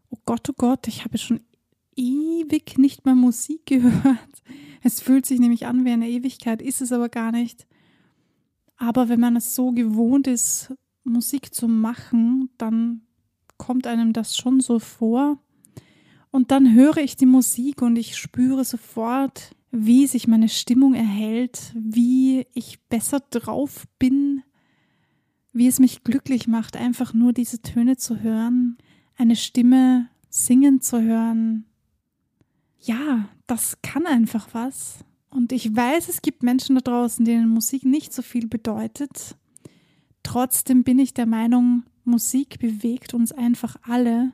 oh 0.10 0.18
Gott, 0.26 0.48
oh 0.50 0.56
Gott, 0.56 0.88
ich 0.88 1.04
habe 1.04 1.18
schon 1.18 1.42
ewig 1.96 2.78
nicht 2.78 3.06
mehr 3.06 3.16
Musik 3.16 3.66
gehört. 3.66 4.44
Es 4.84 5.02
fühlt 5.02 5.26
sich 5.26 5.40
nämlich 5.40 5.66
an 5.66 5.84
wie 5.84 5.92
eine 5.92 6.10
Ewigkeit, 6.10 6.62
ist 6.62 6.82
es 6.82 6.92
aber 6.92 7.10
gar 7.10 7.32
nicht. 7.32 7.68
Aber 8.78 9.10
wenn 9.10 9.20
man 9.20 9.36
es 9.36 9.56
so 9.56 9.72
gewohnt 9.72 10.28
ist, 10.28 10.74
Musik 11.04 11.54
zu 11.54 11.68
machen, 11.68 12.50
dann 12.58 13.02
kommt 13.62 13.86
einem 13.86 14.12
das 14.12 14.36
schon 14.36 14.60
so 14.60 14.80
vor. 14.80 15.38
Und 16.32 16.50
dann 16.50 16.74
höre 16.74 16.98
ich 16.98 17.16
die 17.16 17.28
Musik 17.28 17.84
und 17.84 17.96
ich 17.96 18.18
spüre 18.18 18.66
sofort, 18.66 19.56
wie 19.70 20.08
sich 20.08 20.28
meine 20.28 20.50
Stimmung 20.50 20.96
erhält, 20.96 21.72
wie 21.76 22.48
ich 22.56 22.82
besser 22.90 23.20
drauf 23.30 23.86
bin, 24.00 24.42
wie 25.54 25.68
es 25.68 25.80
mich 25.80 26.04
glücklich 26.04 26.48
macht, 26.48 26.76
einfach 26.76 27.14
nur 27.14 27.34
diese 27.34 27.62
Töne 27.62 27.98
zu 27.98 28.22
hören, 28.22 28.80
eine 29.16 29.36
Stimme 29.36 30.10
singen 30.28 30.82
zu 30.82 31.00
hören. 31.00 31.66
Ja, 32.80 33.30
das 33.46 33.78
kann 33.84 34.08
einfach 34.08 34.50
was. 34.54 35.06
Und 35.30 35.52
ich 35.52 35.76
weiß, 35.76 36.10
es 36.10 36.24
gibt 36.24 36.42
Menschen 36.42 36.76
da 36.76 36.82
draußen, 36.82 37.24
denen 37.26 37.48
Musik 37.48 37.86
nicht 37.86 38.12
so 38.12 38.24
viel 38.24 38.48
bedeutet. 38.48 39.38
Trotzdem 40.24 40.84
bin 40.84 40.98
ich 40.98 41.14
der 41.14 41.28
Meinung, 41.28 41.84
Musik 42.04 42.60
bewegt 42.60 43.14
uns 43.14 43.32
einfach 43.32 43.76
alle, 43.84 44.34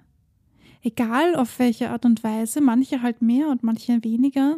egal 0.81 1.35
auf 1.35 1.59
welche 1.59 1.89
Art 1.89 2.05
und 2.05 2.23
Weise, 2.23 2.61
manche 2.61 3.01
halt 3.01 3.21
mehr 3.21 3.49
und 3.49 3.63
manche 3.63 4.03
weniger. 4.03 4.57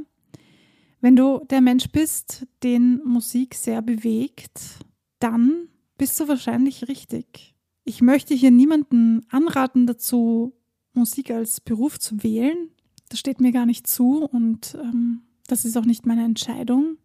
Wenn 1.01 1.15
du 1.15 1.45
der 1.49 1.61
Mensch 1.61 1.89
bist, 1.91 2.45
den 2.63 3.01
Musik 3.05 3.55
sehr 3.55 3.81
bewegt, 3.81 4.79
dann 5.19 5.69
bist 5.97 6.19
du 6.19 6.27
wahrscheinlich 6.27 6.87
richtig. 6.87 7.55
Ich 7.83 8.01
möchte 8.01 8.33
hier 8.33 8.51
niemanden 8.51 9.25
anraten 9.29 9.87
dazu, 9.87 10.53
Musik 10.93 11.31
als 11.31 11.61
Beruf 11.61 11.99
zu 11.99 12.23
wählen. 12.23 12.69
Das 13.09 13.19
steht 13.19 13.39
mir 13.41 13.51
gar 13.51 13.65
nicht 13.65 13.87
zu 13.87 14.25
und 14.25 14.77
ähm, 14.81 15.23
das 15.47 15.65
ist 15.65 15.77
auch 15.77 15.85
nicht 15.85 16.05
meine 16.05 16.23
Entscheidung. 16.25 16.97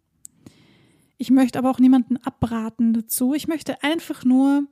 Ich 1.17 1.31
möchte 1.31 1.57
aber 1.57 1.71
auch 1.71 1.79
niemanden 1.79 2.17
abraten 2.17 2.93
dazu. 2.93 3.33
Ich 3.33 3.47
möchte 3.47 3.81
einfach 3.83 4.25
nur 4.25 4.67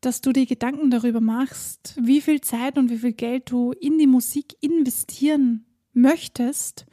dass 0.00 0.20
du 0.20 0.32
dir 0.32 0.46
Gedanken 0.46 0.90
darüber 0.90 1.20
machst, 1.20 1.94
wie 2.00 2.20
viel 2.20 2.40
Zeit 2.40 2.78
und 2.78 2.90
wie 2.90 2.98
viel 2.98 3.12
Geld 3.12 3.50
du 3.50 3.72
in 3.72 3.98
die 3.98 4.06
Musik 4.06 4.56
investieren 4.60 5.66
möchtest, 5.92 6.86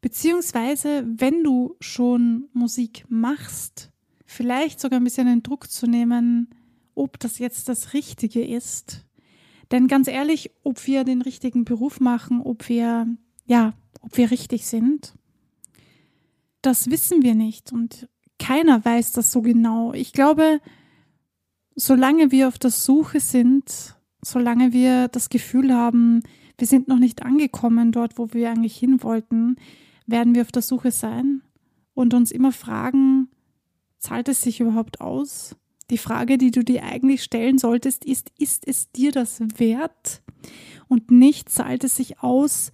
beziehungsweise 0.00 1.04
wenn 1.06 1.44
du 1.44 1.76
schon 1.80 2.48
Musik 2.52 3.04
machst, 3.08 3.90
vielleicht 4.24 4.80
sogar 4.80 4.98
ein 5.00 5.04
bisschen 5.04 5.26
den 5.26 5.42
Druck 5.42 5.70
zu 5.70 5.86
nehmen, 5.86 6.48
ob 6.94 7.18
das 7.20 7.38
jetzt 7.38 7.68
das 7.68 7.92
Richtige 7.92 8.44
ist. 8.44 9.06
Denn 9.70 9.86
ganz 9.86 10.08
ehrlich, 10.08 10.50
ob 10.64 10.86
wir 10.86 11.04
den 11.04 11.22
richtigen 11.22 11.64
Beruf 11.64 12.00
machen, 12.00 12.40
ob 12.40 12.68
wir, 12.68 13.06
ja, 13.46 13.74
ob 14.00 14.16
wir 14.16 14.30
richtig 14.30 14.66
sind, 14.66 15.14
das 16.62 16.90
wissen 16.90 17.22
wir 17.22 17.34
nicht 17.34 17.72
und 17.72 18.08
keiner 18.38 18.84
weiß 18.84 19.12
das 19.12 19.30
so 19.30 19.42
genau. 19.42 19.92
Ich 19.92 20.12
glaube, 20.12 20.60
solange 21.80 22.30
wir 22.30 22.46
auf 22.46 22.58
der 22.58 22.70
Suche 22.70 23.20
sind, 23.20 23.96
solange 24.22 24.72
wir 24.72 25.08
das 25.08 25.30
Gefühl 25.30 25.72
haben, 25.74 26.22
wir 26.58 26.66
sind 26.66 26.88
noch 26.88 26.98
nicht 26.98 27.22
angekommen 27.22 27.90
dort, 27.90 28.18
wo 28.18 28.34
wir 28.34 28.50
eigentlich 28.50 28.76
hin 28.76 29.02
wollten, 29.02 29.56
werden 30.06 30.34
wir 30.34 30.42
auf 30.42 30.52
der 30.52 30.62
Suche 30.62 30.90
sein 30.90 31.42
und 31.94 32.12
uns 32.12 32.32
immer 32.32 32.52
fragen, 32.52 33.28
zahlt 33.98 34.28
es 34.28 34.42
sich 34.42 34.60
überhaupt 34.60 35.00
aus? 35.00 35.56
Die 35.88 35.96
Frage, 35.96 36.36
die 36.36 36.50
du 36.50 36.62
dir 36.62 36.84
eigentlich 36.84 37.22
stellen 37.22 37.56
solltest, 37.56 38.04
ist, 38.04 38.30
ist 38.38 38.68
es 38.68 38.92
dir 38.92 39.10
das 39.10 39.40
wert? 39.56 40.22
Und 40.86 41.10
nicht, 41.10 41.48
zahlt 41.48 41.82
es 41.82 41.96
sich 41.96 42.20
aus, 42.20 42.72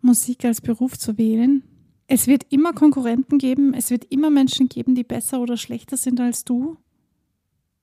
Musik 0.00 0.46
als 0.46 0.62
Beruf 0.62 0.98
zu 0.98 1.18
wählen? 1.18 1.64
Es 2.06 2.26
wird 2.26 2.46
immer 2.48 2.72
Konkurrenten 2.72 3.36
geben, 3.36 3.74
es 3.74 3.90
wird 3.90 4.06
immer 4.06 4.30
Menschen 4.30 4.70
geben, 4.70 4.94
die 4.94 5.04
besser 5.04 5.40
oder 5.40 5.58
schlechter 5.58 5.98
sind 5.98 6.18
als 6.18 6.44
du 6.44 6.78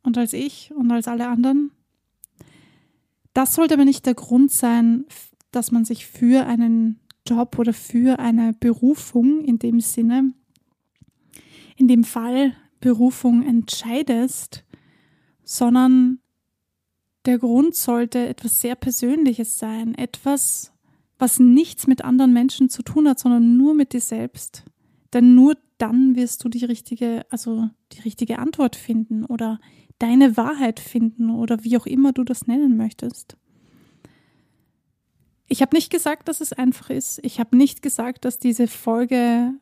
und 0.06 0.18
als 0.18 0.34
ich 0.34 0.72
und 0.76 0.92
als 0.92 1.08
alle 1.08 1.28
anderen. 1.28 1.72
Das 3.34 3.56
sollte 3.56 3.74
aber 3.74 3.86
nicht 3.86 4.06
der 4.06 4.14
Grund 4.14 4.52
sein, 4.52 5.06
dass 5.52 5.72
man 5.72 5.86
sich 5.86 6.06
für 6.06 6.46
einen 6.46 7.00
Job 7.28 7.58
oder 7.58 7.74
für 7.74 8.20
eine 8.20 8.54
Berufung 8.54 9.42
in 9.44 9.60
dem 9.60 9.80
Sinne, 9.80 10.34
in 11.76 11.88
dem 11.88 12.04
Fall 12.04 12.56
Berufung 12.80 13.42
entscheidest, 13.42 14.64
sondern 15.44 16.20
der 17.26 17.40
Grund 17.40 17.76
sollte 17.76 18.28
etwas 18.28 18.62
sehr 18.62 18.76
Persönliches 18.76 19.58
sein, 19.58 19.96
etwas, 19.96 20.72
was 21.18 21.40
nichts 21.40 21.88
mit 21.88 22.04
anderen 22.04 22.34
Menschen 22.34 22.70
zu 22.70 22.84
tun 22.84 23.08
hat, 23.10 23.20
sondern 23.20 23.58
nur 23.58 23.74
mit 23.74 23.94
dir 23.94 24.02
selbst. 24.02 24.64
Denn 25.14 25.34
nur 25.34 25.56
dann 25.78 26.16
wirst 26.16 26.44
du 26.44 26.50
die 26.50 26.66
richtige, 26.66 27.26
also 27.30 27.70
die 27.92 28.02
richtige 28.02 28.40
Antwort 28.40 28.76
finden 28.76 29.26
oder 29.26 29.60
deine 30.00 30.38
Wahrheit 30.38 30.80
finden 30.80 31.30
oder 31.30 31.64
wie 31.64 31.78
auch 31.78 31.86
immer 31.86 32.14
du 32.14 32.24
das 32.24 32.48
nennen 32.48 32.78
möchtest. 32.78 33.38
Ich 35.48 35.62
habe 35.62 35.76
nicht 35.76 35.92
gesagt, 35.92 36.28
dass 36.28 36.42
es 36.42 36.54
einfach 36.54 36.90
ist. 36.90 37.20
Ich 37.24 37.40
habe 37.40 37.56
nicht 37.56 37.82
gesagt, 37.82 38.26
dass 38.26 38.40
diese 38.40 38.68
Folge 38.68 39.54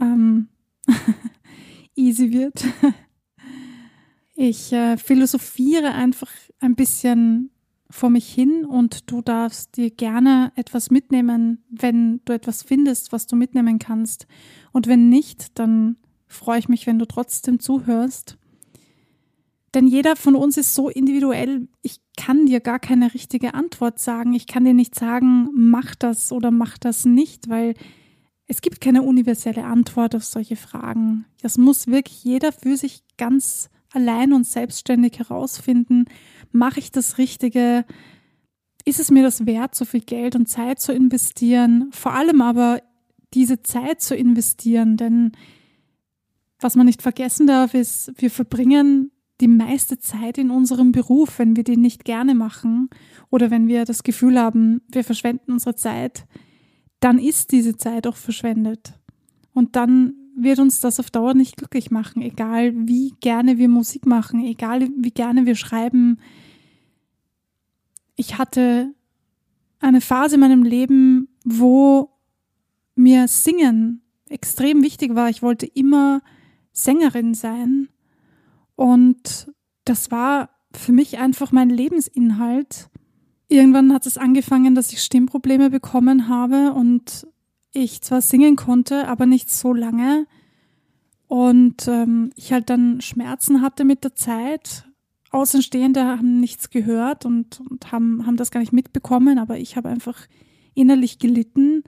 ähm, 0.00 0.48
easy 1.94 2.32
wird. 2.32 2.64
Ich 4.34 4.72
äh, 4.72 4.96
philosophiere 4.96 5.92
einfach 5.92 6.30
ein 6.60 6.74
bisschen 6.74 7.49
vor 7.90 8.10
mich 8.10 8.32
hin 8.32 8.64
und 8.64 9.10
du 9.10 9.20
darfst 9.20 9.76
dir 9.76 9.90
gerne 9.90 10.52
etwas 10.54 10.90
mitnehmen, 10.90 11.64
wenn 11.68 12.20
du 12.24 12.32
etwas 12.32 12.62
findest, 12.62 13.12
was 13.12 13.26
du 13.26 13.36
mitnehmen 13.36 13.78
kannst. 13.78 14.26
Und 14.72 14.86
wenn 14.86 15.08
nicht, 15.08 15.58
dann 15.58 15.96
freue 16.28 16.60
ich 16.60 16.68
mich, 16.68 16.86
wenn 16.86 16.98
du 16.98 17.06
trotzdem 17.06 17.58
zuhörst 17.58 18.38
denn 19.74 19.86
jeder 19.86 20.16
von 20.16 20.34
uns 20.34 20.56
ist 20.56 20.74
so 20.74 20.88
individuell. 20.88 21.68
Ich 21.82 22.00
kann 22.16 22.46
dir 22.46 22.60
gar 22.60 22.78
keine 22.78 23.14
richtige 23.14 23.54
Antwort 23.54 23.98
sagen. 23.98 24.32
Ich 24.34 24.46
kann 24.46 24.64
dir 24.64 24.74
nicht 24.74 24.94
sagen, 24.94 25.48
mach 25.54 25.94
das 25.94 26.32
oder 26.32 26.50
mach 26.50 26.76
das 26.76 27.04
nicht, 27.04 27.48
weil 27.48 27.74
es 28.46 28.62
gibt 28.62 28.80
keine 28.80 29.02
universelle 29.02 29.64
Antwort 29.64 30.16
auf 30.16 30.24
solche 30.24 30.56
Fragen. 30.56 31.24
Das 31.40 31.56
muss 31.56 31.86
wirklich 31.86 32.24
jeder 32.24 32.50
für 32.50 32.76
sich 32.76 33.04
ganz 33.16 33.70
allein 33.92 34.32
und 34.32 34.44
selbstständig 34.44 35.20
herausfinden. 35.20 36.06
Mache 36.52 36.80
ich 36.80 36.90
das 36.90 37.18
Richtige? 37.18 37.84
Ist 38.84 39.00
es 39.00 39.10
mir 39.10 39.22
das 39.22 39.46
wert, 39.46 39.74
so 39.74 39.84
viel 39.84 40.00
Geld 40.00 40.34
und 40.34 40.48
Zeit 40.48 40.80
zu 40.80 40.92
investieren? 40.92 41.90
Vor 41.92 42.12
allem 42.12 42.40
aber 42.40 42.80
diese 43.34 43.62
Zeit 43.62 44.00
zu 44.00 44.16
investieren, 44.16 44.96
denn 44.96 45.32
was 46.58 46.76
man 46.76 46.86
nicht 46.86 47.02
vergessen 47.02 47.46
darf, 47.46 47.74
ist, 47.74 48.12
wir 48.16 48.30
verbringen 48.30 49.12
die 49.40 49.48
meiste 49.48 49.98
Zeit 49.98 50.36
in 50.36 50.50
unserem 50.50 50.92
Beruf, 50.92 51.38
wenn 51.38 51.56
wir 51.56 51.64
den 51.64 51.80
nicht 51.80 52.04
gerne 52.04 52.34
machen 52.34 52.90
oder 53.30 53.50
wenn 53.50 53.68
wir 53.68 53.84
das 53.84 54.02
Gefühl 54.02 54.38
haben, 54.38 54.82
wir 54.88 55.04
verschwenden 55.04 55.52
unsere 55.52 55.74
Zeit, 55.74 56.26
dann 57.00 57.18
ist 57.18 57.52
diese 57.52 57.76
Zeit 57.76 58.06
auch 58.06 58.16
verschwendet. 58.16 58.92
Und 59.54 59.76
dann 59.76 60.19
wird 60.36 60.58
uns 60.58 60.80
das 60.80 61.00
auf 61.00 61.10
Dauer 61.10 61.34
nicht 61.34 61.56
glücklich 61.56 61.90
machen, 61.90 62.22
egal 62.22 62.72
wie 62.74 63.14
gerne 63.20 63.58
wir 63.58 63.68
Musik 63.68 64.06
machen, 64.06 64.44
egal 64.44 64.88
wie 64.96 65.10
gerne 65.10 65.46
wir 65.46 65.54
schreiben. 65.54 66.18
Ich 68.16 68.38
hatte 68.38 68.94
eine 69.80 70.00
Phase 70.00 70.34
in 70.34 70.40
meinem 70.40 70.62
Leben, 70.62 71.28
wo 71.44 72.10
mir 72.94 73.28
Singen 73.28 74.02
extrem 74.28 74.82
wichtig 74.82 75.14
war. 75.14 75.28
Ich 75.30 75.42
wollte 75.42 75.66
immer 75.66 76.22
Sängerin 76.72 77.34
sein. 77.34 77.88
Und 78.76 79.52
das 79.84 80.10
war 80.10 80.50
für 80.72 80.92
mich 80.92 81.18
einfach 81.18 81.52
mein 81.52 81.70
Lebensinhalt. 81.70 82.88
Irgendwann 83.48 83.92
hat 83.92 84.06
es 84.06 84.18
angefangen, 84.18 84.74
dass 84.74 84.92
ich 84.92 85.02
Stimmprobleme 85.02 85.70
bekommen 85.70 86.28
habe 86.28 86.72
und 86.72 87.26
ich 87.72 88.02
zwar 88.02 88.20
singen 88.20 88.56
konnte, 88.56 89.08
aber 89.08 89.26
nicht 89.26 89.50
so 89.50 89.72
lange. 89.72 90.26
Und 91.28 91.86
ähm, 91.86 92.32
ich 92.34 92.52
halt 92.52 92.70
dann 92.70 93.00
Schmerzen 93.00 93.62
hatte 93.62 93.84
mit 93.84 94.02
der 94.04 94.14
Zeit. 94.14 94.86
Außenstehende 95.30 96.04
haben 96.04 96.40
nichts 96.40 96.70
gehört 96.70 97.24
und, 97.24 97.60
und 97.70 97.92
haben, 97.92 98.26
haben 98.26 98.36
das 98.36 98.50
gar 98.50 98.60
nicht 98.60 98.72
mitbekommen, 98.72 99.38
aber 99.38 99.58
ich 99.58 99.76
habe 99.76 99.88
einfach 99.88 100.26
innerlich 100.74 101.20
gelitten. 101.20 101.84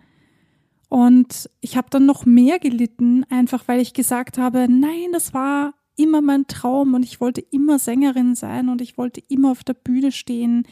Und 0.89 1.51
ich 1.61 1.77
habe 1.77 1.89
dann 1.91 2.07
noch 2.07 2.27
mehr 2.27 2.59
gelitten, 2.59 3.25
einfach 3.31 3.67
weil 3.67 3.81
ich 3.81 3.95
gesagt 3.95 4.39
habe, 4.39 4.69
nein, 4.69 5.09
das 5.13 5.35
war 5.35 5.75
immer 5.97 6.21
mein 6.21 6.47
Traum 6.47 6.95
und 6.95 7.03
ich 7.03 7.21
wollte 7.21 7.41
immer 7.41 7.79
Sängerin 7.79 8.35
sein 8.35 8.69
und 8.69 8.81
ich 8.81 8.99
wollte 8.99 9.23
immer 9.29 9.51
auf 9.51 9.65
der 9.65 9.75
Bühne 9.75 10.13
stehen. 10.13 10.67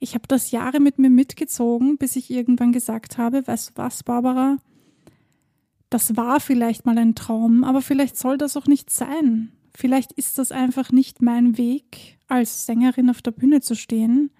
Ich 0.00 0.14
habe 0.14 0.26
das 0.26 0.50
Jahre 0.50 0.80
mit 0.80 0.98
mir 0.98 1.10
mitgezogen, 1.10 1.98
bis 1.98 2.16
ich 2.16 2.30
irgendwann 2.30 2.72
gesagt 2.72 3.18
habe, 3.18 3.46
weißt 3.46 3.70
du 3.70 3.72
was, 3.76 4.02
Barbara, 4.02 4.56
das 5.90 6.16
war 6.16 6.40
vielleicht 6.40 6.86
mal 6.86 6.96
ein 6.96 7.14
Traum, 7.14 7.64
aber 7.64 7.82
vielleicht 7.82 8.16
soll 8.16 8.38
das 8.38 8.56
auch 8.56 8.66
nicht 8.66 8.90
sein. 8.90 9.52
Vielleicht 9.74 10.12
ist 10.12 10.38
das 10.38 10.52
einfach 10.52 10.90
nicht 10.90 11.20
mein 11.20 11.58
Weg, 11.58 12.18
als 12.28 12.64
Sängerin 12.64 13.10
auf 13.10 13.22
der 13.22 13.32
Bühne 13.32 13.60
zu 13.60 13.74
stehen. 13.74 14.30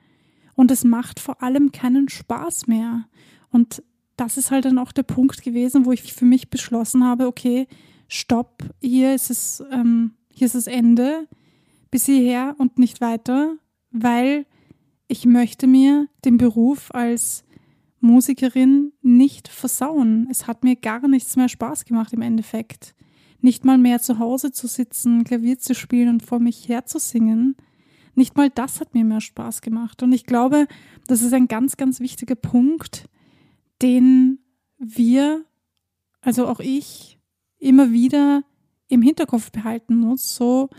Und 0.55 0.71
es 0.71 0.83
macht 0.85 1.21
vor 1.21 1.43
allem 1.43 1.73
keinen 1.73 2.09
Spaß 2.09 2.67
mehr. 2.67 3.07
Und 3.51 3.83
das 4.17 4.37
ist 4.37 4.51
halt 4.51 4.65
dann 4.65 4.79
auch 4.79 4.93
der 4.93 5.03
Punkt 5.03 5.43
gewesen, 5.43 5.85
wo 5.85 5.93
ich 5.93 6.13
für 6.13 6.25
mich 6.25 6.51
beschlossen 6.51 7.05
habe, 7.05 7.27
okay, 7.27 7.67
stopp, 8.09 8.63
hier 8.81 9.15
ist 9.15 9.31
es, 9.31 9.63
ähm, 9.71 10.13
hier 10.33 10.47
ist 10.47 10.55
das 10.55 10.67
Ende, 10.67 11.27
bis 11.91 12.07
hierher 12.07 12.55
und 12.59 12.79
nicht 12.79 13.01
weiter, 13.01 13.57
weil 13.91 14.47
ich 15.11 15.27
möchte 15.27 15.67
mir 15.67 16.07
den 16.25 16.37
Beruf 16.37 16.95
als 16.95 17.45
Musikerin 17.99 18.93
nicht 19.03 19.49
versauen. 19.49 20.29
Es 20.31 20.47
hat 20.47 20.63
mir 20.63 20.77
gar 20.77 21.07
nichts 21.09 21.35
mehr 21.35 21.49
Spaß 21.49 21.85
gemacht 21.85 22.13
im 22.13 22.23
Endeffekt. 22.23 22.95
Nicht 23.41 23.65
mal 23.65 23.77
mehr 23.77 24.01
zu 24.01 24.21
Hause 24.21 24.53
zu 24.53 24.69
sitzen, 24.69 25.25
Klavier 25.25 25.59
zu 25.59 25.75
spielen 25.75 26.11
und 26.11 26.23
vor 26.23 26.39
mich 26.39 26.69
her 26.69 26.87
zu 26.87 27.01
singen. 27.01 27.57
Nicht 28.15 28.37
mal 28.37 28.51
das 28.51 28.81
hat 28.81 28.95
mir 28.95 29.05
mehr 29.05 29.21
Spaß 29.21 29.63
gemacht. 29.63 30.05
Und 30.05 30.13
ich 30.13 30.27
glaube, 30.27 30.69
das 31.09 31.23
ist 31.23 31.35
ein 31.35 31.49
ganz, 31.49 31.77
ganz 31.77 31.99
wichtiger 31.99 32.37
Punkt, 32.37 33.09
den 33.83 34.39
wir, 34.79 35.45
also 36.21 36.47
auch 36.47 36.61
ich, 36.61 37.19
immer 37.59 37.91
wieder 37.91 38.45
im 38.87 39.03
Hinterkopf 39.03 39.51
behalten 39.51 39.97
muss. 39.97 40.37
So, 40.37 40.71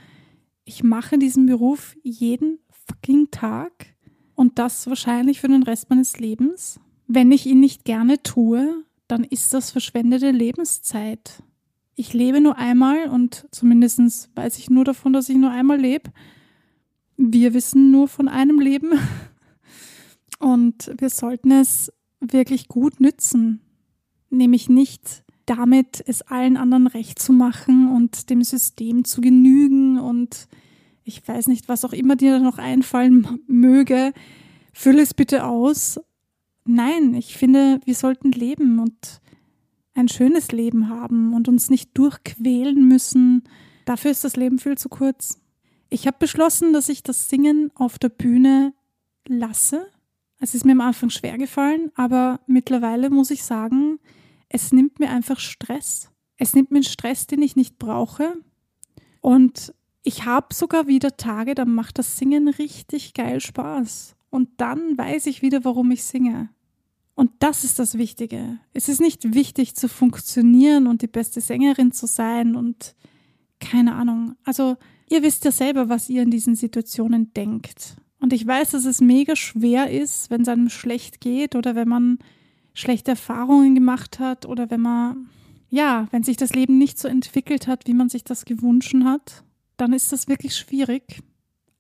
ich 0.64 0.84
mache 0.84 1.18
diesen 1.18 1.48
Beruf 1.48 1.98
jeden 2.02 2.60
fucking 2.88 3.30
Tag 3.30 3.81
und 4.42 4.58
das 4.58 4.88
wahrscheinlich 4.88 5.40
für 5.40 5.50
den 5.50 5.62
Rest 5.62 5.92
meines 5.92 6.18
Lebens. 6.18 6.80
Wenn 7.06 7.32
ich 7.32 7.46
ihn 7.46 7.60
nicht 7.60 7.86
gerne 7.86 8.24
tue, 8.24 8.84
dann 9.08 9.24
ist 9.24 9.54
das 9.54 9.70
verschwendete 9.70 10.32
Lebenszeit. 10.32 11.44
Ich 11.96 12.14
lebe 12.14 12.42
nur 12.42 12.58
einmal 12.58 13.08
und 13.10 13.46
zumindest 13.52 14.32
weiß 14.34 14.58
ich 14.58 14.72
nur 14.72 14.84
davon, 14.84 15.14
dass 15.14 15.30
ich 15.30 15.38
nur 15.38 15.52
einmal 15.52 15.80
lebe. 15.80 16.10
Wir 17.18 17.54
wissen 17.54 17.92
nur 17.92 18.08
von 18.08 18.28
einem 18.28 18.60
Leben 18.60 18.94
und 20.40 20.92
wir 20.98 21.12
sollten 21.12 21.52
es 21.52 21.94
wirklich 22.20 22.68
gut 22.68 23.00
nützen. 23.00 23.62
Nämlich 24.32 24.70
nicht 24.70 25.24
damit, 25.46 26.04
es 26.08 26.24
allen 26.24 26.58
anderen 26.58 26.88
recht 26.88 27.20
zu 27.20 27.32
machen 27.32 27.96
und 27.96 28.32
dem 28.32 28.44
System 28.44 29.06
zu 29.06 29.22
genügen 29.22 30.00
und 30.00 30.48
ich 31.18 31.28
weiß 31.28 31.48
nicht, 31.48 31.68
was 31.68 31.86
auch 31.86 31.94
immer 31.94 32.16
dir 32.16 32.40
noch 32.40 32.58
einfallen 32.58 33.40
möge. 33.48 34.14
Fülle 34.74 35.02
es 35.02 35.14
bitte 35.14 35.46
aus. 35.46 36.00
Nein, 36.66 37.16
ich 37.16 37.38
finde, 37.38 37.80
wir 37.86 37.96
sollten 37.96 38.32
leben 38.32 38.80
und 38.80 39.22
ein 39.94 40.08
schönes 40.08 40.52
Leben 40.52 40.90
haben 40.90 41.34
und 41.34 41.48
uns 41.48 41.70
nicht 41.70 41.98
durchquälen 41.98 42.88
müssen. 42.88 43.44
Dafür 43.86 44.12
ist 44.12 44.24
das 44.24 44.36
Leben 44.36 44.60
viel 44.60 44.78
zu 44.78 44.90
kurz. 44.90 45.40
Ich 45.90 46.08
habe 46.08 46.18
beschlossen, 46.20 46.72
dass 46.72 46.88
ich 46.88 47.04
das 47.04 47.30
Singen 47.30 47.72
auf 47.76 48.00
der 48.00 48.10
Bühne 48.10 48.74
lasse 49.28 49.88
es 50.44 50.56
ist 50.56 50.66
mir 50.66 50.72
am 50.72 50.82
Anfang 50.82 51.12
schwer 51.12 51.38
gefallen, 51.38 51.92
aber 51.94 52.40
mittlerweile 52.48 53.12
muss 53.12 53.30
ich 53.30 53.44
sagen, 53.44 54.00
es 54.50 54.72
nimmt 54.72 55.00
mir 55.00 55.12
einfach 55.12 55.40
Stress. 55.40 56.10
Es 56.36 56.56
nimmt 56.56 56.72
mir 56.72 56.78
einen 56.78 56.84
Stress, 56.84 57.28
den 57.28 57.44
ich 57.44 57.56
nicht 57.56 57.78
brauche. 57.78 58.34
Und 59.22 59.72
ich 60.04 60.26
habe 60.26 60.54
sogar 60.54 60.88
wieder 60.88 61.18
Tage, 61.18 61.56
da 61.56 61.66
macht 61.66 62.00
das 62.00 62.18
Singen 62.18 62.48
richtig 62.48 63.14
geil 63.14 63.40
Spaß. 63.40 64.16
Und 64.30 64.50
dann 64.58 64.98
weiß 64.98 65.26
ich 65.28 65.42
wieder, 65.42 65.64
warum 65.64 65.92
ich 65.92 66.04
singe. 66.04 66.50
Und 67.14 67.32
das 67.40 67.64
ist 67.64 67.78
das 67.78 67.98
Wichtige. 67.98 68.58
Es 68.74 68.90
ist 68.90 69.02
nicht 69.02 69.34
wichtig 69.34 69.76
zu 69.76 69.90
funktionieren 69.90 70.88
und 70.88 71.02
die 71.02 71.08
beste 71.08 71.42
Sängerin 71.42 71.92
zu 71.92 72.08
sein 72.08 72.56
und 72.56 72.96
keine 73.60 73.94
Ahnung. 73.94 74.36
Also 74.44 74.78
ihr 75.10 75.22
wisst 75.22 75.46
ja 75.46 75.52
selber, 75.52 75.90
was 75.90 76.10
ihr 76.10 76.24
in 76.24 76.32
diesen 76.32 76.56
Situationen 76.56 77.34
denkt. 77.34 77.98
Und 78.20 78.34
ich 78.34 78.48
weiß, 78.48 78.72
dass 78.72 78.86
es 78.86 79.02
mega 79.02 79.36
schwer 79.36 79.92
ist, 79.92 80.32
wenn 80.32 80.42
es 80.42 80.48
einem 80.48 80.70
schlecht 80.70 81.22
geht 81.22 81.56
oder 81.56 81.76
wenn 81.76 81.90
man 81.90 82.20
schlechte 82.74 83.12
Erfahrungen 83.12 83.76
gemacht 83.76 84.20
hat 84.20 84.46
oder 84.46 84.70
wenn 84.70 84.82
man, 84.82 85.30
ja, 85.70 86.08
wenn 86.12 86.24
sich 86.24 86.38
das 86.38 86.54
Leben 86.54 86.78
nicht 86.78 86.98
so 86.98 87.08
entwickelt 87.08 87.68
hat, 87.68 87.88
wie 87.88 87.94
man 87.94 88.10
sich 88.10 88.24
das 88.24 88.46
gewünscht 88.46 88.96
hat, 89.04 89.44
dann 89.82 89.94
ist 89.94 90.12
das 90.12 90.28
wirklich 90.28 90.56
schwierig. 90.56 91.22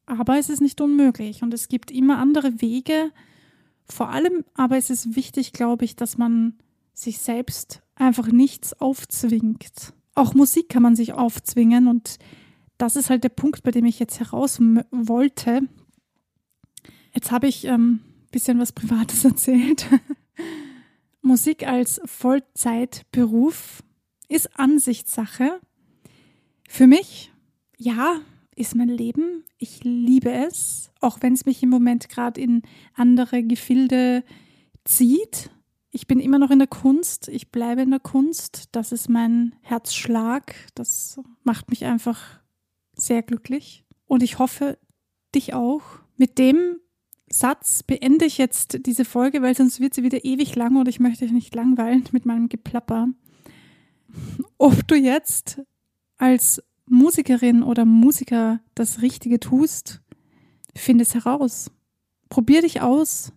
Aber 0.05 0.37
es 0.37 0.49
ist 0.49 0.61
nicht 0.61 0.81
unmöglich 0.81 1.43
und 1.43 1.53
es 1.53 1.69
gibt 1.69 1.91
immer 1.91 2.17
andere 2.17 2.61
Wege. 2.61 3.11
Vor 3.85 4.09
allem 4.09 4.43
aber 4.53 4.77
ist 4.77 4.89
es 4.89 5.15
wichtig, 5.15 5.53
glaube 5.53 5.85
ich, 5.85 5.95
dass 5.95 6.17
man 6.17 6.55
sich 6.93 7.19
selbst 7.19 7.81
einfach 7.95 8.27
nichts 8.27 8.73
aufzwingt. 8.73 9.93
Auch 10.15 10.33
Musik 10.33 10.69
kann 10.69 10.83
man 10.83 10.95
sich 10.95 11.13
aufzwingen 11.13 11.87
und 11.87 12.17
das 12.77 12.95
ist 12.95 13.09
halt 13.09 13.23
der 13.23 13.29
Punkt, 13.29 13.63
bei 13.63 13.71
dem 13.71 13.85
ich 13.85 13.99
jetzt 13.99 14.19
heraus 14.19 14.59
wollte, 14.91 15.61
Jetzt 17.13 17.31
habe 17.31 17.47
ich 17.47 17.67
ein 17.67 17.73
ähm, 17.73 17.99
bisschen 18.31 18.59
was 18.59 18.71
Privates 18.71 19.25
erzählt. 19.25 19.87
Musik 21.21 21.67
als 21.67 22.01
Vollzeitberuf 22.05 23.83
ist 24.27 24.57
Ansichtssache. 24.57 25.59
Für 26.67 26.87
mich, 26.87 27.30
ja, 27.81 28.21
ist 28.55 28.75
mein 28.75 28.89
Leben. 28.89 29.43
Ich 29.57 29.83
liebe 29.83 30.31
es, 30.31 30.91
auch 30.99 31.17
wenn 31.21 31.33
es 31.33 31.45
mich 31.45 31.63
im 31.63 31.69
Moment 31.69 32.09
gerade 32.09 32.39
in 32.39 32.61
andere 32.93 33.43
Gefilde 33.43 34.23
zieht. 34.85 35.49
Ich 35.89 36.05
bin 36.05 36.19
immer 36.19 36.37
noch 36.37 36.51
in 36.51 36.59
der 36.59 36.67
Kunst. 36.67 37.27
Ich 37.27 37.49
bleibe 37.49 37.81
in 37.81 37.89
der 37.89 37.99
Kunst. 37.99 38.69
Das 38.71 38.91
ist 38.91 39.09
mein 39.09 39.55
Herzschlag. 39.61 40.53
Das 40.75 41.19
macht 41.43 41.69
mich 41.69 41.85
einfach 41.85 42.39
sehr 42.93 43.23
glücklich. 43.23 43.83
Und 44.05 44.21
ich 44.21 44.37
hoffe, 44.37 44.77
dich 45.33 45.53
auch. 45.55 45.83
Mit 46.17 46.37
dem 46.37 46.77
Satz 47.29 47.81
beende 47.81 48.25
ich 48.25 48.37
jetzt 48.37 48.85
diese 48.85 49.05
Folge, 49.05 49.41
weil 49.41 49.55
sonst 49.55 49.79
wird 49.79 49.95
sie 49.95 50.03
wieder 50.03 50.23
ewig 50.23 50.55
lang 50.55 50.75
und 50.75 50.87
ich 50.87 50.99
möchte 50.99 51.25
euch 51.25 51.31
nicht 51.31 51.55
langweilen 51.55 52.03
mit 52.11 52.25
meinem 52.27 52.47
Geplapper. 52.47 53.07
Ob 54.57 54.87
du 54.87 54.95
jetzt 54.95 55.61
als 56.17 56.61
Musikerin 56.91 57.63
oder 57.63 57.85
Musiker 57.85 58.59
das 58.75 59.01
Richtige 59.01 59.39
tust, 59.39 60.01
finde 60.75 61.03
es 61.03 61.15
heraus. 61.15 61.71
Probier 62.29 62.61
dich 62.61 62.81
aus. 62.81 63.31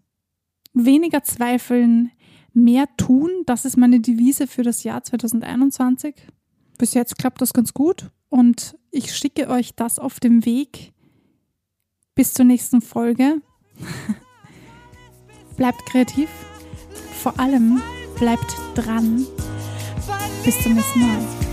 Weniger 0.72 1.22
zweifeln, 1.22 2.10
mehr 2.52 2.86
tun. 2.96 3.30
Das 3.46 3.64
ist 3.64 3.76
meine 3.76 4.00
Devise 4.00 4.48
für 4.48 4.64
das 4.64 4.82
Jahr 4.82 5.04
2021. 5.04 6.16
Bis 6.78 6.94
jetzt 6.94 7.16
klappt 7.16 7.40
das 7.40 7.52
ganz 7.52 7.72
gut 7.72 8.10
und 8.28 8.76
ich 8.90 9.14
schicke 9.14 9.48
euch 9.48 9.76
das 9.76 10.00
auf 10.00 10.18
dem 10.18 10.44
Weg 10.44 10.92
bis 12.16 12.34
zur 12.34 12.44
nächsten 12.44 12.80
Folge. 12.80 13.40
bleibt 15.56 15.86
kreativ. 15.86 16.28
Vor 17.22 17.38
allem 17.38 17.80
bleibt 18.18 18.56
dran. 18.74 19.24
Bis 20.44 20.60
zum 20.60 20.74
nächsten 20.74 21.00
Mal. 21.00 21.43